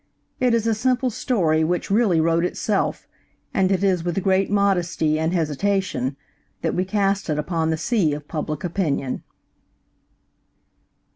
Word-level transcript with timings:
It 0.39 0.55
is 0.55 0.65
a 0.65 0.73
simple 0.73 1.11
story 1.11 1.63
which 1.63 1.91
really 1.91 2.19
wrote 2.19 2.43
itself, 2.43 3.07
and 3.53 3.71
it 3.71 3.83
is 3.83 4.03
with 4.03 4.23
great 4.23 4.49
modesty 4.49 5.19
and 5.19 5.31
hesitation 5.31 6.17
that 6.63 6.73
we 6.73 6.85
cast 6.85 7.29
it 7.29 7.37
upon 7.37 7.69
the 7.69 7.77
sea 7.77 8.11
of 8.15 8.27
public 8.27 8.63
opinion. 8.63 9.21